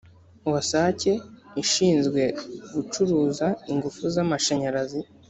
[0.51, 1.11] wasake
[1.63, 2.21] ishinzwe
[2.73, 5.01] gucuruza ingufu z’ amashanyarazi